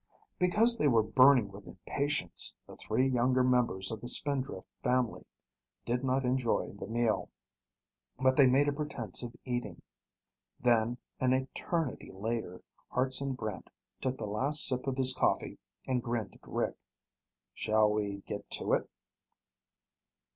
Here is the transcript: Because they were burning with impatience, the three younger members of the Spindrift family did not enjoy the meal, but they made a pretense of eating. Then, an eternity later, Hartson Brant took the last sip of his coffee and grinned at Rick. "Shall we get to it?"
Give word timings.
Because 0.39 0.79
they 0.79 0.87
were 0.87 1.03
burning 1.03 1.51
with 1.51 1.67
impatience, 1.67 2.55
the 2.65 2.75
three 2.75 3.07
younger 3.07 3.43
members 3.43 3.91
of 3.91 4.01
the 4.01 4.07
Spindrift 4.07 4.67
family 4.81 5.27
did 5.85 6.03
not 6.03 6.25
enjoy 6.25 6.71
the 6.71 6.87
meal, 6.87 7.29
but 8.17 8.35
they 8.35 8.47
made 8.47 8.67
a 8.67 8.73
pretense 8.73 9.21
of 9.21 9.35
eating. 9.45 9.83
Then, 10.59 10.97
an 11.19 11.33
eternity 11.33 12.09
later, 12.11 12.63
Hartson 12.89 13.33
Brant 13.33 13.69
took 14.01 14.17
the 14.17 14.25
last 14.25 14.65
sip 14.67 14.87
of 14.87 14.97
his 14.97 15.13
coffee 15.13 15.59
and 15.85 16.01
grinned 16.01 16.33
at 16.33 16.47
Rick. 16.49 16.77
"Shall 17.53 17.91
we 17.91 18.23
get 18.25 18.49
to 18.57 18.73
it?" 18.73 18.89